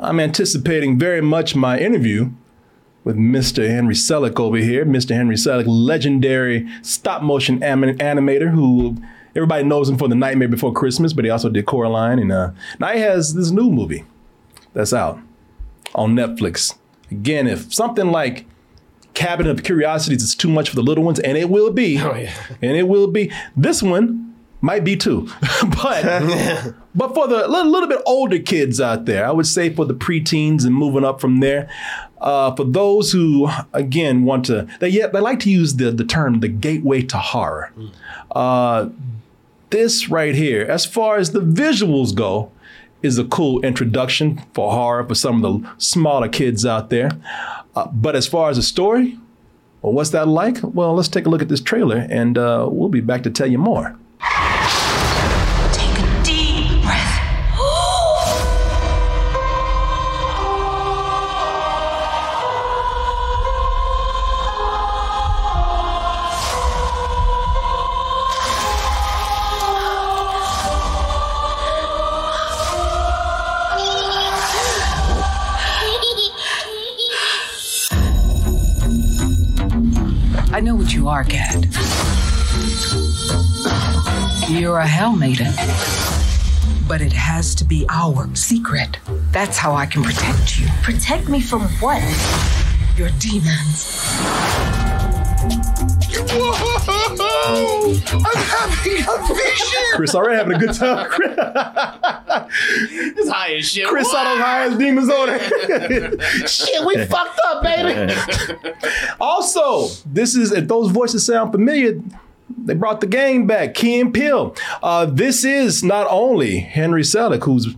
[0.00, 2.30] I'm anticipating very much my interview
[3.04, 3.68] with Mr.
[3.68, 4.84] Henry Selick over here.
[4.84, 5.14] Mr.
[5.14, 8.96] Henry Selick, legendary stop motion anim- animator who
[9.34, 12.18] everybody knows him for The Nightmare Before Christmas, but he also did Coraline.
[12.18, 14.04] And uh, now he has this new movie
[14.74, 15.18] that's out
[15.94, 16.76] on Netflix.
[17.10, 18.46] Again, if something like
[19.14, 22.14] Cabinet of Curiosities is too much for the little ones, and it will be, Oh,
[22.14, 22.32] yeah.
[22.62, 25.28] and it will be, this one might be too.
[25.82, 29.84] but but for the little, little bit older kids out there, I would say for
[29.84, 31.70] the preteens and moving up from there,
[32.20, 36.04] uh, for those who again want to, they yeah, they like to use the the
[36.04, 37.72] term the gateway to horror.
[38.32, 38.88] Uh,
[39.70, 42.50] this right here, as far as the visuals go,
[43.02, 47.10] is a cool introduction for horror for some of the smaller kids out there.
[47.74, 49.16] Uh, but as far as the story,
[49.80, 50.58] well, what's that like?
[50.62, 53.46] Well, let's take a look at this trailer, and uh, we'll be back to tell
[53.46, 53.96] you more.
[87.50, 89.00] Has to be our secret.
[89.32, 90.68] That's how I can protect you.
[90.82, 92.00] Protect me from what?
[92.96, 94.06] Your demons.
[96.30, 96.54] Whoa!
[98.24, 99.82] I'm having a vision.
[99.94, 101.10] Chris already having a good time.
[101.10, 101.30] Chris,
[103.18, 103.88] It's high as shit.
[103.88, 106.22] Chris saw those high ass demons on it.
[106.48, 108.14] Shit, we fucked up, baby.
[109.20, 112.00] also, this is if those voices sound familiar.
[112.58, 114.54] They brought the game back, Key and Peele.
[114.82, 117.76] Uh, this is not only Henry Selick who's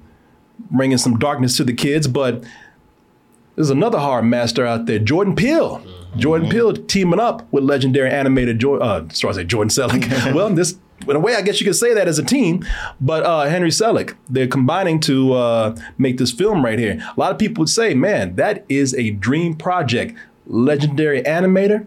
[0.71, 2.43] bringing some darkness to the kids, but
[3.55, 5.85] there's another horror master out there, Jordan Peele.
[6.17, 10.35] Jordan Peele teaming up with legendary animator, jo- uh, sorry, I say Jordan Selick.
[10.35, 10.79] well, this,
[11.09, 12.65] in a way, I guess you could say that as a team,
[13.01, 16.99] but uh, Henry Selick, they're combining to uh, make this film right here.
[17.17, 20.17] A lot of people would say, man, that is a dream project.
[20.47, 21.87] Legendary animator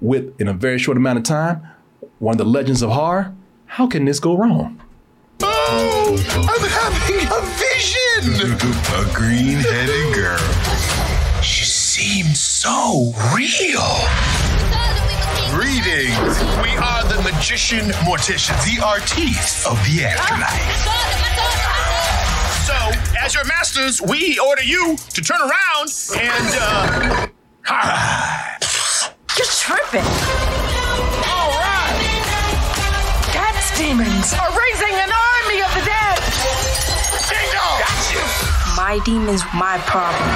[0.00, 1.60] with, in a very short amount of time,
[2.20, 3.34] one of the legends of horror.
[3.64, 4.80] How can this go wrong?
[5.42, 8.34] Oh, I'm having a vision.
[8.94, 10.38] a green-headed girl.
[11.42, 13.80] She seems so real.
[15.50, 16.38] Greetings.
[16.62, 20.60] We are the magician morticians, the artistes of the afterlife.
[22.66, 22.76] So,
[23.18, 25.88] as your masters, we order you to turn around
[26.18, 27.28] and,
[27.66, 28.58] uh.
[29.38, 30.59] You're tripping.
[33.80, 36.18] Demons are raising an army of the dead.
[37.30, 37.80] Ding dong!
[38.76, 40.28] My demon's my problem.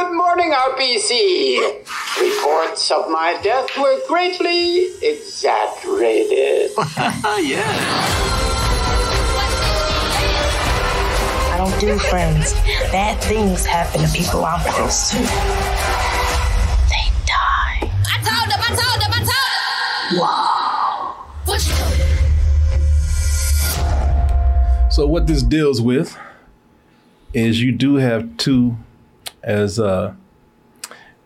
[0.00, 1.60] Good morning, RPC.
[2.18, 6.70] Reports of my death were greatly exaggerated.
[7.44, 7.60] yeah.
[11.52, 12.54] I don't do friends.
[12.90, 15.18] Bad things happen to people I'm close to.
[15.18, 15.26] They
[17.26, 17.90] die.
[18.08, 19.52] I told them, I told them, I told
[20.08, 20.18] them.
[20.18, 21.14] Wow.
[21.44, 21.60] What
[24.90, 26.16] So what this deals with
[27.34, 28.78] is you do have two,
[29.42, 30.14] as uh,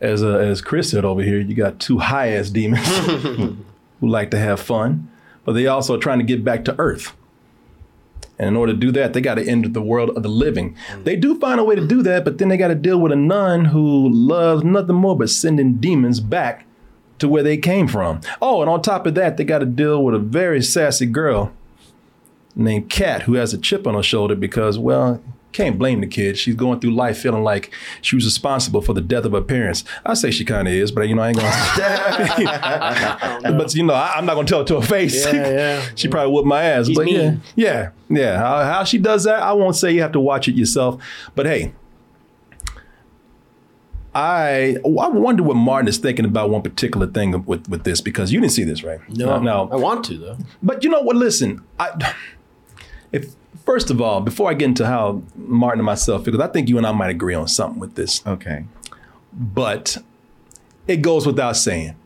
[0.01, 3.57] as uh, as Chris said over here, you got two high ass demons who
[4.01, 5.11] like to have fun,
[5.45, 7.15] but they also are trying to get back to Earth.
[8.39, 10.77] And in order to do that, they got to enter the world of the living.
[11.05, 13.13] They do find a way to do that, but then they got to deal with
[13.13, 16.67] a nun who loves nothing more but sending demons back
[17.21, 18.21] to where they came from.
[18.43, 21.53] Oh, and on top of that, they got to deal with a very sassy girl
[22.57, 25.23] named Kat who has a chip on her shoulder because, well,
[25.55, 26.37] can't blame the kid.
[26.37, 27.73] She's going through life feeling like
[28.03, 29.85] she was responsible for the death of her parents.
[30.05, 33.43] I say she kind of is, but you know, I ain't gonna.
[33.57, 35.25] but you know, I, am not gonna tell it to her face.
[35.25, 35.87] Yeah, yeah.
[35.95, 36.89] she probably whooped my ass.
[36.89, 37.41] He's but mean.
[37.55, 38.39] yeah, yeah, yeah.
[38.39, 39.93] How, how she does that, I won't say.
[39.93, 41.03] You have to watch it yourself.
[41.35, 41.73] But hey.
[44.17, 48.31] I I wonder what Martin is thinking about one particular thing with, with this because
[48.31, 49.01] you didn't see this, right?
[49.09, 49.69] No, no.
[49.73, 50.39] I want to though.
[50.63, 51.17] But you know what?
[51.17, 52.15] Listen, I
[53.11, 53.35] if
[53.65, 56.79] first of all, before I get into how Martin and myself, because I think you
[56.79, 58.25] and I might agree on something with this.
[58.27, 58.65] Okay.
[59.33, 59.99] But
[60.87, 61.97] it goes without saying.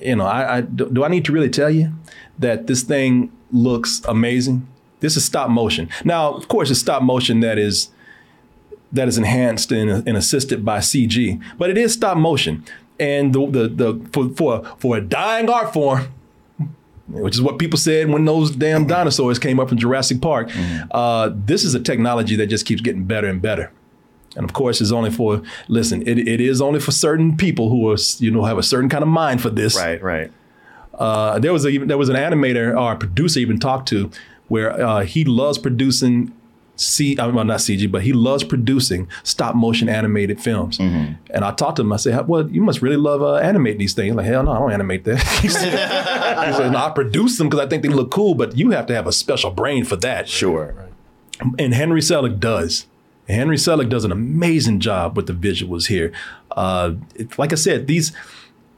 [0.00, 1.92] You know, I, I do, do I need to really tell you
[2.38, 4.66] that this thing looks amazing?
[5.00, 5.88] This is stop motion.
[6.04, 7.90] Now, of course, it's stop motion that is
[8.92, 12.64] that is enhanced and, and assisted by CG, but it is stop motion.
[12.98, 16.12] And the the, the for, for for a dying art form,
[17.08, 20.50] which is what people said when those damn dinosaurs came up from Jurassic Park.
[20.90, 23.70] Uh, this is a technology that just keeps getting better and better.
[24.36, 26.02] And of course, it's only for listen.
[26.02, 29.02] It, it is only for certain people who are you know have a certain kind
[29.02, 29.76] of mind for this.
[29.76, 30.32] Right, right.
[30.92, 34.10] Uh, there was a there was an animator or a producer even talked to
[34.48, 36.32] where uh, he loves producing
[36.76, 40.78] C, I mean, well, not CG, but he loves producing stop motion animated films.
[40.78, 41.92] And I talked to him.
[41.92, 44.58] I said, "Well, you must really love uh, animating these things." Like, hell no, I
[44.58, 45.22] don't animate that.
[45.42, 48.86] he said, "No, I produce them because I think they look cool, but you have
[48.86, 50.74] to have a special brain for that." Sure.
[51.58, 52.86] And Henry Selick does.
[53.28, 56.12] And Henry Selick does an amazing job with the visuals here.
[56.52, 58.12] Uh, it- like I said, these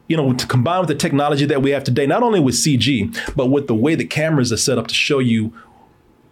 [0.08, 3.12] you know, to combine with the technology that we have today, not only with CG,
[3.34, 5.52] but with the way the cameras are set up to show you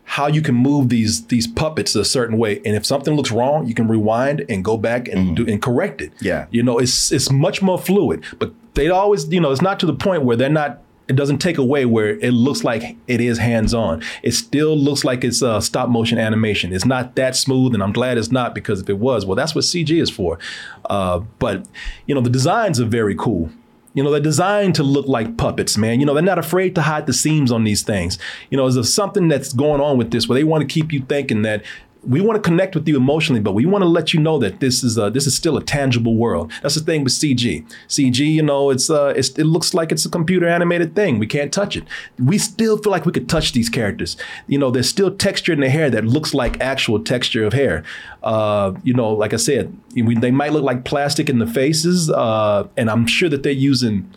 [0.05, 2.59] how you can move these these puppets a certain way.
[2.65, 6.01] And if something looks wrong, you can rewind and go back and do and correct
[6.01, 6.13] it.
[6.21, 6.47] Yeah.
[6.51, 8.25] You know, it's it's much more fluid.
[8.39, 11.39] But they always, you know, it's not to the point where they're not it doesn't
[11.39, 14.03] take away where it looks like it is hands-on.
[14.23, 16.73] It still looks like it's uh, stop motion animation.
[16.73, 19.55] It's not that smooth, and I'm glad it's not because if it was, well, that's
[19.55, 20.39] what CG is for.
[20.87, 21.67] Uh, but
[22.07, 23.51] you know, the designs are very cool.
[23.95, 26.01] You know, they're designed to look like puppets, man.
[26.01, 28.19] You know, they're not afraid to hide the seams on these things.
[28.51, 31.01] You know, there's something that's going on with this where they want to keep you
[31.01, 31.65] thinking that
[32.07, 34.61] we want to connect with you emotionally, but we want to let you know that
[34.61, 36.53] this is a, this is still a tangible world.
[36.63, 37.67] That's the thing with CG.
[37.89, 41.19] CG, you know, it's uh, it's, it looks like it's a computer animated thing.
[41.19, 41.85] We can't touch it.
[42.19, 44.17] We still feel like we could touch these characters.
[44.47, 47.85] You know, there's still texture in the hair that looks like actual texture of hair.
[48.23, 52.11] Uh, you know, like I said, we, they might look like plastic in the faces,
[52.11, 54.11] uh, and I'm sure that they're using,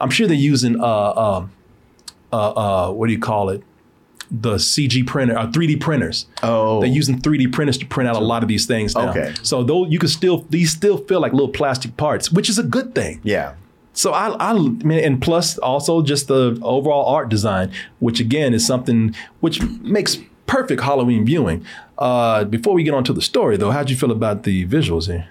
[0.00, 1.52] I'm sure they're using, uh, um,
[2.32, 3.62] uh, uh, what do you call it?
[4.30, 6.26] The CG printer, or 3D printers.
[6.42, 9.10] Oh, they're using 3D printers to print out a lot of these things now.
[9.10, 9.34] Okay.
[9.42, 12.62] So though you can still, these still feel like little plastic parts, which is a
[12.62, 13.20] good thing.
[13.22, 13.54] Yeah.
[13.94, 18.64] So I, I mean, and plus also just the overall art design, which again is
[18.66, 21.64] something which makes perfect Halloween viewing.
[21.96, 25.06] Uh, before we get on to the story, though, how'd you feel about the visuals
[25.06, 25.28] here?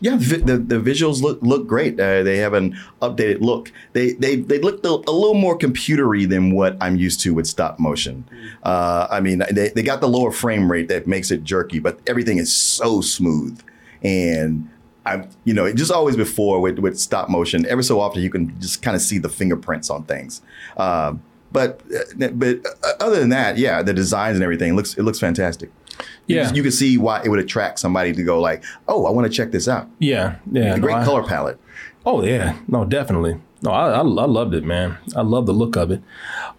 [0.00, 1.98] Yeah, the, the visuals look look great.
[1.98, 3.72] Uh, they have an updated look.
[3.94, 7.46] They they they look a, a little more computery than what I'm used to with
[7.46, 8.24] stop motion.
[8.62, 11.98] Uh, I mean, they, they got the lower frame rate that makes it jerky, but
[12.06, 13.60] everything is so smooth.
[14.02, 14.68] And
[15.04, 18.58] I, you know, just always before with with stop motion, every so often you can
[18.60, 20.42] just kind of see the fingerprints on things.
[20.76, 21.14] Uh,
[21.50, 21.80] but
[22.20, 25.70] uh, but uh, other than that, yeah, the designs and everything looks it looks fantastic.
[26.26, 26.52] Yeah.
[26.52, 29.32] you can see why it would attract somebody to go like, oh, I want to
[29.32, 29.88] check this out.
[29.98, 30.74] Yeah, yeah.
[30.76, 31.58] No, great I- color palette.
[32.06, 33.40] Oh yeah, no, definitely.
[33.60, 34.98] No, I, I, I loved it, man.
[35.16, 36.00] I love the look of it.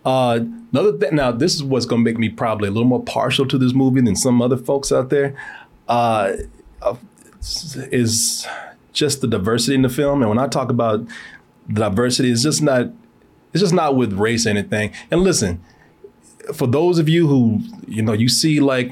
[0.04, 0.42] Uh,
[0.74, 1.16] another thing.
[1.16, 3.74] Now, this is what's going to make me probably a little more partial to this
[3.74, 5.34] movie than some other folks out there.
[5.88, 6.34] Uh,
[6.82, 6.96] uh,
[7.42, 8.46] is
[8.92, 11.06] just the diversity in the film, and when I talk about
[11.68, 12.88] the diversity, it's just not.
[13.54, 14.92] It's just not with race or anything.
[15.10, 15.64] And listen,
[16.54, 18.92] for those of you who you know, you see like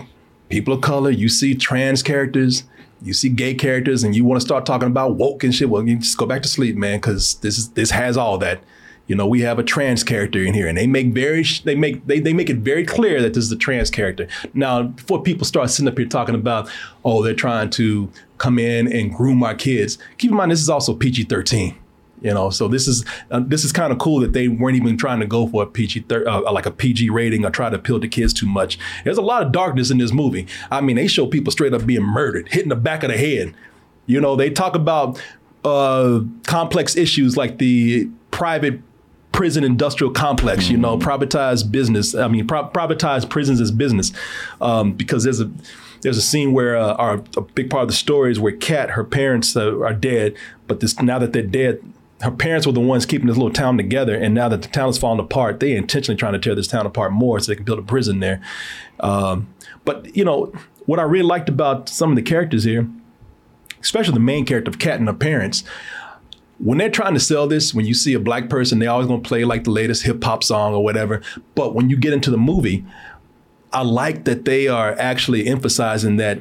[0.49, 2.63] people of color, you see trans characters,
[3.01, 5.69] you see gay characters, and you want to start talking about woke and shit.
[5.69, 8.61] Well, you just go back to sleep, man, because this is this has all that.
[9.05, 12.05] You know, we have a trans character in here, and they make very they make
[12.07, 14.27] they, they make it very clear that this is a trans character.
[14.53, 16.69] Now, before people start sitting up here talking about,
[17.05, 20.69] oh, they're trying to come in and groom our kids, keep in mind this is
[20.69, 21.77] also PG thirteen.
[22.21, 24.97] You know, so this is uh, this is kind of cool that they weren't even
[24.97, 27.75] trying to go for a PG thir- uh, like a PG rating or try to
[27.75, 28.79] appeal to kids too much.
[29.03, 30.47] There's a lot of darkness in this movie.
[30.71, 33.53] I mean, they show people straight up being murdered, hitting the back of the head.
[34.07, 35.21] You know, they talk about
[35.63, 38.81] uh, complex issues like the private
[39.31, 40.69] prison industrial complex.
[40.69, 42.15] You know, privatized business.
[42.15, 44.11] I mean, pro- privatized prisons as business,
[44.59, 45.51] um, because there's a
[46.01, 48.91] there's a scene where uh, our a big part of the story is where Kat,
[48.91, 50.35] her parents uh, are dead,
[50.67, 51.81] but this now that they're dead,
[52.21, 54.89] her parents were the ones keeping this little town together, and now that the town
[54.89, 57.65] is falling apart, they intentionally trying to tear this town apart more so they can
[57.65, 58.41] build a prison there.
[58.99, 59.53] Um,
[59.85, 60.51] but you know
[60.85, 62.89] what I really liked about some of the characters here,
[63.81, 65.63] especially the main character of Kat and her parents.
[66.59, 69.21] When they're trying to sell this, when you see a black person, they always gonna
[69.21, 71.21] play like the latest hip hop song or whatever.
[71.53, 72.83] But when you get into the movie,
[73.71, 76.39] I like that they are actually emphasizing that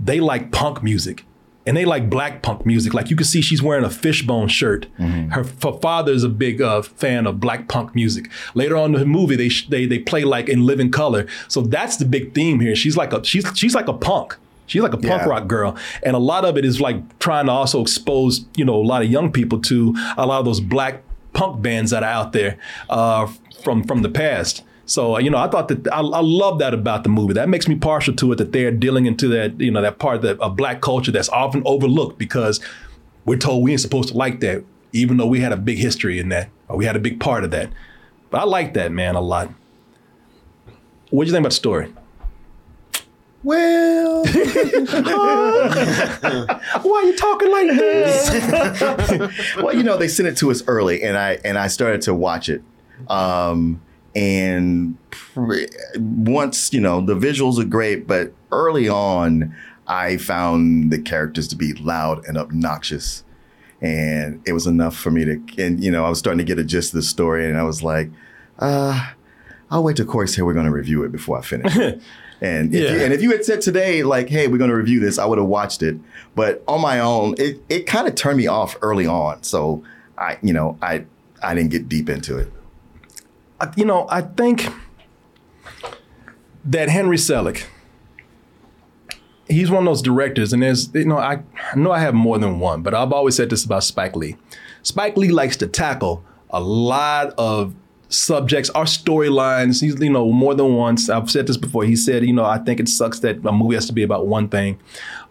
[0.00, 1.24] they like punk music
[1.68, 2.94] and they like black punk music.
[2.94, 4.86] Like you can see she's wearing a fishbone shirt.
[4.98, 8.30] Her, her father is a big uh, fan of black punk music.
[8.54, 11.26] Later on in the movie, they they they play like in living color.
[11.48, 12.74] So that's the big theme here.
[12.74, 14.36] She's like a she's she's like a punk.
[14.66, 15.28] She's like a punk Yeah.
[15.28, 18.74] rock girl, and a lot of it is like trying to also expose you know
[18.76, 22.10] a lot of young people to a lot of those black punk bands that are
[22.10, 22.58] out there
[22.90, 23.26] uh,
[23.62, 24.62] from from the past.
[24.88, 27.34] So uh, you know, I thought that I, I love that about the movie.
[27.34, 30.16] That makes me partial to it that they're dealing into that you know that part
[30.16, 32.58] of, the, of black culture that's often overlooked because
[33.26, 34.64] we're told we ain't supposed to like that,
[34.94, 37.44] even though we had a big history in that or we had a big part
[37.44, 37.70] of that.
[38.30, 39.50] But I like that man a lot.
[41.10, 41.92] What do you think about the story?
[43.42, 44.30] Well, why
[46.82, 49.56] are you talking like this?
[49.62, 52.14] well, you know, they sent it to us early, and I and I started to
[52.14, 52.62] watch it.
[53.08, 53.82] Um,
[54.18, 54.96] and
[55.96, 59.54] once you know, the visuals are great, but early on,
[59.86, 63.24] I found the characters to be loud and obnoxious,
[63.80, 65.40] and it was enough for me to.
[65.58, 67.62] And you know, I was starting to get a gist of the story, and I
[67.62, 68.10] was like,
[68.58, 69.10] uh,
[69.70, 71.74] I'll wait till Corey said we're going to review it before I finish.
[72.40, 73.02] And if, you, Yeah.
[73.02, 75.38] and if you had said today, like, hey, we're going to review this, I would
[75.38, 75.96] have watched it.
[76.36, 79.42] But on my own, it, it kind of turned me off early on.
[79.42, 79.82] So
[80.16, 81.04] I, you know, I
[81.42, 82.52] I didn't get deep into it.
[83.76, 84.68] You know, I think
[86.64, 87.64] that Henry Selick,
[89.48, 91.40] he's one of those directors, and there's, you know, I,
[91.72, 94.36] I know I have more than one, but I've always said this about Spike Lee.
[94.82, 97.74] Spike Lee likes to tackle a lot of
[98.08, 99.80] subjects or storylines.
[99.80, 101.10] He's, you know, more than once.
[101.10, 101.84] I've said this before.
[101.84, 104.26] He said, you know, I think it sucks that a movie has to be about
[104.26, 104.78] one thing,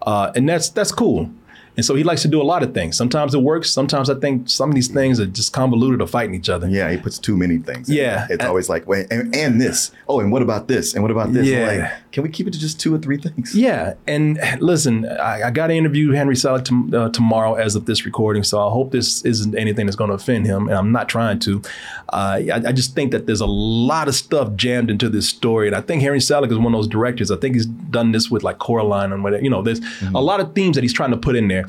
[0.02, 1.32] uh, and that's that's cool.
[1.78, 2.98] And so he likes to do a lot of things.
[2.98, 3.70] Sometimes it works.
[3.70, 6.68] Sometimes I think some of these things are just convoluted or fighting each other.
[6.68, 7.88] Yeah, he puts too many things.
[7.90, 8.26] Yeah.
[8.30, 9.92] it's always like, wait, and, and this.
[10.10, 10.96] Oh, and what about this?
[10.96, 11.48] And what about this?
[11.48, 11.68] Yeah.
[11.68, 13.56] Like, can we keep it to just two or three things?
[13.56, 18.06] Yeah, and listen, I, I got to interview Henry Selick uh, tomorrow as of this
[18.06, 21.10] recording, so I hope this isn't anything that's going to offend him, and I'm not
[21.10, 21.62] trying to.
[22.10, 25.68] Uh, I, I just think that there's a lot of stuff jammed into this story,
[25.68, 27.30] and I think Henry Selick is one of those directors.
[27.30, 29.44] I think he's done this with like Coraline and whatever.
[29.44, 29.82] You know, there's
[30.16, 31.67] a lot of themes that he's trying to put in there.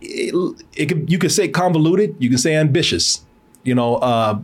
[0.00, 0.34] It,
[0.76, 3.24] it could, you could say convoluted, you could say ambitious.
[3.62, 4.38] You know, uh,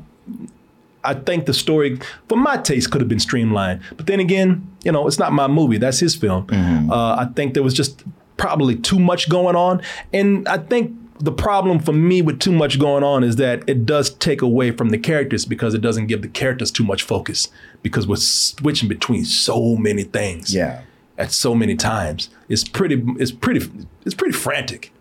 [1.04, 3.80] I think the story, for my taste, could have been streamlined.
[3.96, 5.78] But then again, you know, it's not my movie.
[5.78, 6.46] That's his film.
[6.90, 8.04] Uh, I think there was just
[8.36, 9.82] probably too much going on.
[10.12, 13.84] And I think the problem for me with too much going on is that it
[13.84, 17.48] does take away from the characters because it doesn't give the characters too much focus
[17.82, 20.54] because we're switching between so many things.
[20.54, 20.82] Yeah.
[21.20, 22.30] At so many times.
[22.48, 23.70] It's pretty, it's pretty,
[24.06, 24.92] it's pretty frantic.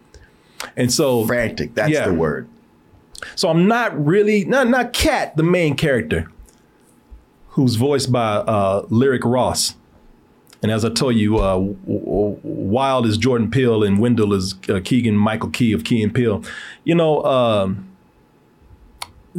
[0.76, 1.74] And so Frantic.
[1.76, 2.08] That's Yeah.
[2.08, 2.48] the word.
[3.36, 6.30] so I'm not really not not Kat, the main character,
[7.50, 9.76] who's voiced by uh, Lyric Ross.
[10.62, 15.16] And as I told you, uh, Wild is Jordan Peele and Wendell is uh, Keegan
[15.16, 16.44] Michael Key of Key and Peele.
[16.84, 17.89] You know, um,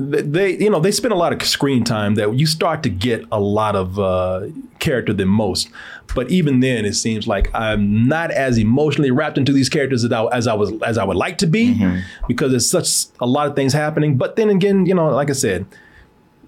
[0.00, 3.24] they you know they spend a lot of screen time that you start to get
[3.30, 4.46] a lot of uh,
[4.78, 5.68] character than most.
[6.14, 10.10] But even then, it seems like I'm not as emotionally wrapped into these characters as
[10.10, 11.74] I, as I was as I would like to be
[12.26, 14.16] because there's such a lot of things happening.
[14.16, 15.66] But then again, you know, like I said,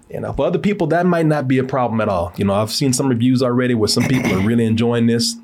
[0.09, 2.33] you know, for other people that might not be a problem at all.
[2.35, 5.35] You know, I've seen some reviews already where some people are really enjoying this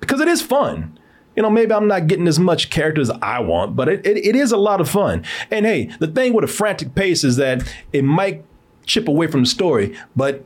[0.00, 0.98] because it is fun.
[1.36, 4.16] You know, maybe I'm not getting as much character as I want, but it, it,
[4.18, 5.24] it is a lot of fun.
[5.50, 8.44] And hey, the thing with a frantic pace is that it might
[8.84, 10.44] chip away from the story, but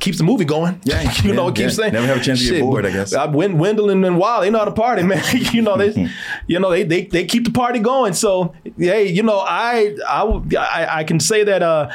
[0.00, 0.80] keeps the movie going.
[0.84, 1.82] Yeah, you know, it keeps yeah.
[1.82, 3.12] saying Never have a chance to get bored, I guess.
[3.12, 5.22] uh, Wen- Wendell and, and Wild, they know how to party, man.
[5.52, 6.08] you know, they,
[6.46, 8.12] you know, they, they they keep the party going.
[8.12, 11.90] So, hey, you know, I I I can say that uh,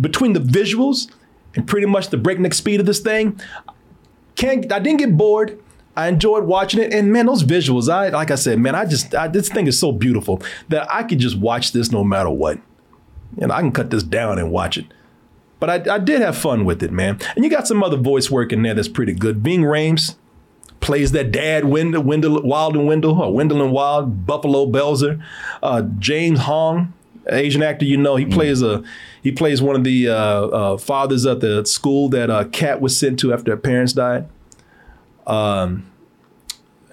[0.00, 1.10] between the visuals
[1.54, 3.40] and pretty much the breakneck speed of this thing,
[4.34, 5.60] can't I didn't get bored.
[5.96, 7.88] I enjoyed watching it, and man, those visuals.
[7.88, 11.02] I like I said, man, I just I, this thing is so beautiful that I
[11.02, 12.58] could just watch this no matter what.
[13.40, 14.86] And I can cut this down and watch it.
[15.58, 17.18] But I, I did have fun with it, man.
[17.34, 19.38] And you got some other voice work in there that's pretty good.
[19.42, 20.16] Ving Rhames
[20.80, 25.22] plays that dad, Wendell, Wendell Wild and Wendell, or Wendell and Wild, Buffalo Belzer.
[25.62, 26.92] Uh, James Hong
[27.28, 28.84] Asian actor, you know, he plays a
[29.22, 32.96] he plays one of the uh, uh, fathers at the school that uh, Kat was
[32.98, 34.28] sent to after her parents died.
[35.26, 35.90] Um,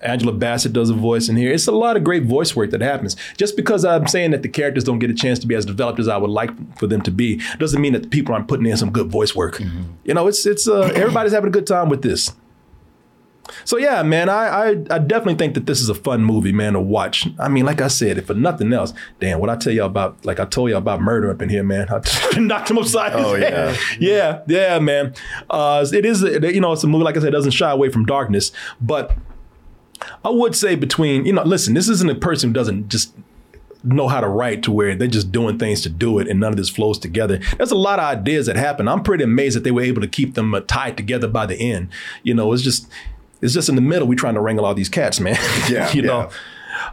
[0.01, 1.51] Angela Bassett does a voice in here.
[1.53, 3.15] It's a lot of great voice work that happens.
[3.37, 5.99] Just because I'm saying that the characters don't get a chance to be as developed
[5.99, 8.65] as I would like for them to be, doesn't mean that the people aren't putting
[8.65, 9.59] in some good voice work.
[10.03, 12.33] You know, it's it's uh, everybody's having a good time with this.
[13.65, 16.73] So yeah, man, I, I I definitely think that this is a fun movie, man,
[16.73, 17.27] to watch.
[17.39, 20.25] I mean, like I said, if for nothing else, damn, what I tell y'all about,
[20.25, 21.87] like I told y'all about murder up in here, man.
[21.91, 23.77] I knocked him upside his Oh, head.
[23.99, 24.41] yeah.
[24.47, 25.13] yeah, yeah, man.
[25.49, 28.05] Uh, it is, you know, it's a movie like I said, doesn't shy away from
[28.05, 29.15] darkness, but
[30.23, 33.13] I would say between, you know, listen, this isn't a person who doesn't just
[33.85, 36.51] know how to write to where they're just doing things to do it and none
[36.51, 37.39] of this flows together.
[37.57, 38.87] There's a lot of ideas that happen.
[38.87, 41.55] I'm pretty amazed that they were able to keep them uh, tied together by the
[41.55, 41.89] end.
[42.23, 42.87] You know, it's just
[43.43, 45.37] it's just in the middle we trying to wrangle all these cats, man.
[45.69, 46.07] Yeah, you yeah.
[46.07, 46.29] know.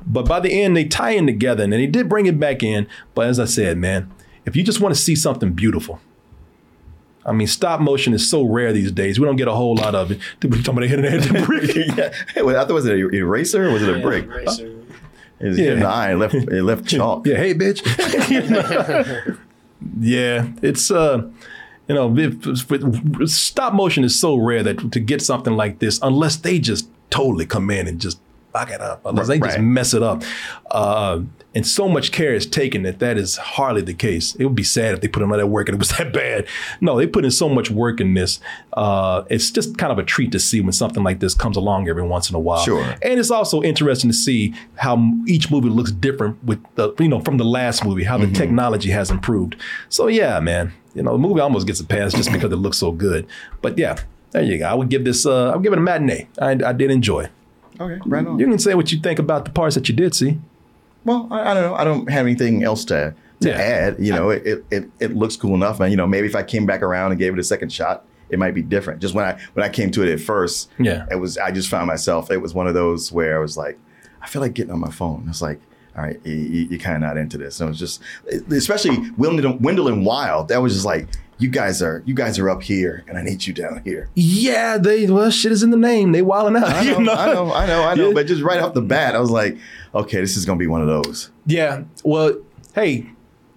[0.07, 2.87] But by the end they tie in together and they did bring it back in,
[3.14, 4.11] but as I said, man,
[4.45, 6.00] if you just want to see something beautiful,
[7.25, 9.21] I mean, stop motion is so rare these days.
[9.21, 10.21] We don't get a whole lot of it.
[10.40, 11.75] Dude, we talking about hitting the head with a brick.
[11.97, 12.12] yeah.
[12.35, 14.25] Hey, wait, I thought it was an eraser or was it a brick?
[14.25, 14.64] Eraser.
[14.64, 14.85] Racer.
[15.40, 15.75] It was Yeah.
[15.75, 15.88] yeah.
[15.90, 17.26] eye, left, it left chalk.
[17.26, 17.80] Yeah, hey, bitch.
[20.00, 21.30] yeah, it's uh,
[21.91, 25.99] you know, if, if- stop motion is so rare that to get something like this,
[26.03, 28.21] unless they just totally come in and just
[28.52, 29.64] fuck it up, unless they just Right.
[29.64, 30.23] mess it up,
[30.71, 31.21] uh,
[31.54, 34.35] and so much care is taken that that is hardly the case.
[34.37, 36.12] It would be sad if they put in all that work and it was that
[36.12, 36.47] bad.
[36.80, 38.38] No, they put in so much work in this.
[38.73, 41.88] Uh, it's just kind of a treat to see when something like this comes along
[41.88, 42.62] every once in a while.
[42.64, 42.85] Sure.
[43.02, 47.21] And it's also interesting to see how each movie looks different with the, you know,
[47.21, 49.57] from the last movie, how the technology has improved.
[49.88, 52.78] So yeah, man, you know, the movie almost gets a pass just because it looks
[52.78, 53.26] so good.
[53.61, 53.97] But yeah,
[54.30, 54.66] there you go.
[54.66, 56.28] I would give this, uh, I would give it a matinee.
[56.40, 57.23] I, I did enjoy.
[57.25, 57.30] it.
[57.81, 58.39] Okay, right on.
[58.39, 60.39] You can say what you think about the parts that you did see.
[61.05, 61.75] Well, I, I don't know.
[61.75, 63.55] I don't have anything else to to Yeah.
[63.57, 63.97] add.
[63.99, 65.91] You know, it, it it it looks cool enough, man.
[65.91, 68.39] You know, maybe if I came back around and gave it a second shot, it
[68.39, 69.01] might be different.
[69.01, 71.07] Just when I when I came to it at first, Yeah.
[71.11, 72.31] it was I just found myself.
[72.31, 73.79] It was one of those where I was like,
[74.21, 75.26] I feel like getting on my phone.
[75.28, 75.61] It's like.
[75.97, 76.35] All right, you,
[76.71, 77.61] you're kind of not into this.
[77.61, 78.03] And it was just,
[78.50, 80.49] especially Wendell, and Wild.
[80.49, 83.47] That was just like, you guys are, you guys are up here, and I need
[83.47, 84.09] you down here.
[84.15, 86.13] Yeah, they well, shit is in the name.
[86.13, 86.69] They wilding out.
[86.69, 87.13] I know, you know?
[87.13, 88.09] I know, I know, I know.
[88.09, 88.15] Yeah.
[88.15, 89.57] But just right off the bat, I was like,
[89.95, 91.31] okay, this is gonna be one of those.
[91.47, 91.85] Yeah.
[92.05, 92.41] Well,
[92.75, 93.11] hey,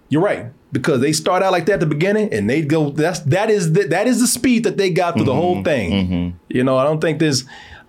[0.08, 2.90] you're right because they start out like that at the beginning, and they go.
[2.90, 5.62] That's that is the, that is the speed that they got through the mm-hmm, whole
[5.62, 5.90] thing.
[5.92, 6.36] Mm-hmm.
[6.48, 7.44] You know, I don't think there's,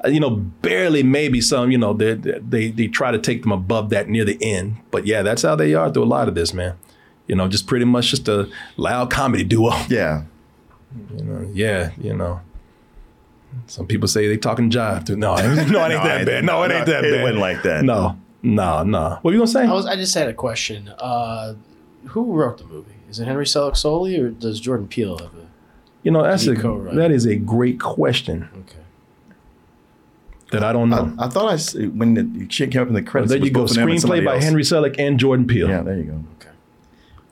[0.08, 1.72] you know, barely maybe some.
[1.72, 5.06] You know, they they they try to take them above that near the end, but
[5.06, 6.76] yeah, that's how they are through a lot of this, man.
[7.28, 9.72] You know, just pretty much just a loud comedy duo.
[9.90, 10.24] Yeah,
[11.18, 12.42] You know, yeah, you know.
[13.68, 15.16] Some people say they talking jive too.
[15.16, 15.70] No, no, it ain't
[16.04, 16.44] that bad.
[16.46, 17.22] No, it ain't that it bad.
[17.24, 17.84] wasn't like that.
[17.84, 19.18] No, no, no.
[19.22, 19.64] What are you gonna say?
[19.66, 19.86] I was.
[19.86, 20.90] I just had a question.
[21.00, 21.56] Uh,
[22.08, 22.92] who wrote the movie?
[23.10, 25.46] Is it Henry Selick solely, or does Jordan Peele have a?
[26.04, 26.96] You know, that's Did a co-write?
[26.96, 28.78] that is a great question Okay.
[30.52, 31.14] That I don't know.
[31.20, 33.32] I, I thought I when the shit came up in the credits.
[33.32, 33.62] there you go.
[33.62, 34.44] both of them and Screenplay by else.
[34.44, 35.70] Henry Selick and Jordan Peele.
[35.70, 36.24] Yeah, there you go.
[36.40, 36.50] Okay.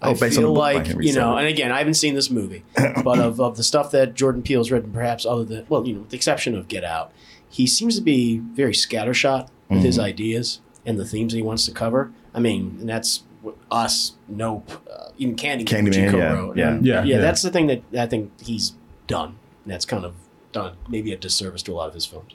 [0.02, 1.40] I Oh, based on the feel book by like Henry you know, Selick.
[1.40, 2.64] and again, I haven't seen this movie,
[3.04, 6.00] but of, of the stuff that Jordan Peele's written, perhaps other than well, you know,
[6.02, 7.12] with the exception of Get Out,
[7.50, 10.06] he seems to be very scattershot with his Mm-hmm.
[10.06, 12.12] ideas and the themes that he wants to cover.
[12.34, 13.24] I mean, and that's
[13.72, 16.58] us, Nope, uh, even Candyman, which he Candyman, yeah, co-wrote.
[16.58, 16.70] yeah.
[16.70, 17.22] And, Yeah, yeah, yeah.
[17.22, 18.74] That's the thing that I think he's
[19.08, 19.36] done.
[19.64, 20.16] And that's kind of
[20.52, 22.34] done maybe a disservice to a lot of his films.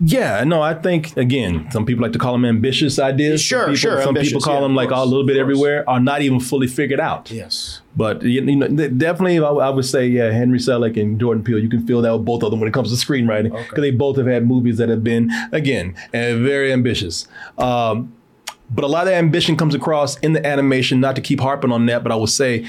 [0.00, 3.42] Yeah, no, I think again, some people like to call them ambitious ideas.
[3.42, 5.88] Sure, some people, sure, Some people call yeah, them like course, a little bit everywhere,
[5.90, 7.30] are not even fully figured out.
[7.30, 7.80] Yes.
[7.96, 11.58] But you know, definitely, I, I would say, yeah, Henry Selick and Jordan Peele.
[11.58, 13.90] You can feel that with both of them when it comes to screenwriting, because they
[13.90, 17.26] both have had movies that have been, again, uh, very ambitious.
[17.58, 18.14] Um,
[18.70, 21.00] but a lot of ambition comes across in the animation.
[21.00, 22.64] Not to keep harping on that, but I will say,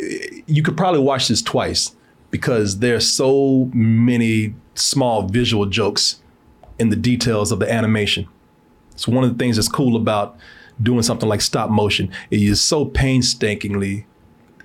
[0.00, 1.94] eh, you could probably watch this twice
[2.30, 6.19] because there's so many small visual jokes
[6.80, 8.26] in the details of the animation.
[8.92, 10.36] It's one of the things that's cool about
[10.82, 12.10] doing something like stop motion.
[12.30, 14.06] It is so painstakingly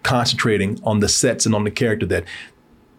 [0.02, 2.24] concentrating on the sets and on the character that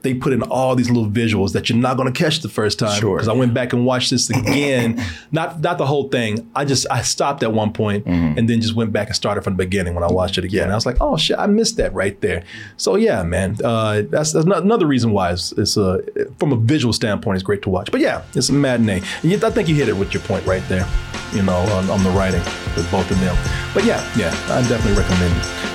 [0.03, 2.79] they put in all these little visuals that you're not going to catch the first
[2.79, 3.01] time.
[3.01, 3.17] Sure.
[3.17, 6.49] Because I went back and watched this again, not not the whole thing.
[6.55, 9.55] I just I stopped at one point and then just went back and started from
[9.55, 10.69] the beginning when I watched it again.
[10.69, 10.73] Yeah.
[10.73, 12.45] I was like, oh shit, I missed that right there.
[12.77, 15.99] So yeah, man, uh, that's, that's not- another reason why it's, it's uh,
[16.39, 17.91] from a visual standpoint, it's great to watch.
[17.91, 19.03] But yeah, it's a matinee.
[19.23, 20.87] And you, I think you hit it with your point right there.
[21.33, 22.41] You know, on, on the writing
[22.77, 23.37] with both of them.
[23.75, 25.66] But yeah, yeah, I definitely recommend it.